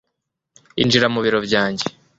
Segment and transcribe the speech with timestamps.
[0.81, 1.85] Injira mu biro byanjye